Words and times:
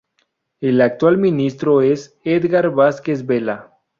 El 0.61 0.81
actual 0.81 1.19
ministro 1.19 1.83
es 1.83 2.17
Édgar 2.23 2.71
Vásquez 2.71 3.23
Vela. 3.27 3.77